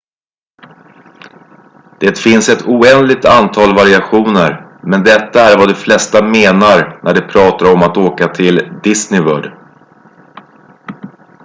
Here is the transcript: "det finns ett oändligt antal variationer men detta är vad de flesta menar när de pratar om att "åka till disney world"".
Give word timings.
"det 1.99 2.19
finns 2.19 2.49
ett 2.49 2.65
oändligt 2.67 3.25
antal 3.25 3.75
variationer 3.75 4.79
men 4.83 5.03
detta 5.03 5.39
är 5.39 5.57
vad 5.57 5.69
de 5.69 5.75
flesta 5.75 6.23
menar 6.23 6.99
när 7.03 7.13
de 7.13 7.21
pratar 7.21 7.73
om 7.73 7.81
att 7.81 7.97
"åka 7.97 8.27
till 8.27 8.73
disney 8.83 9.21
world"". 9.21 9.51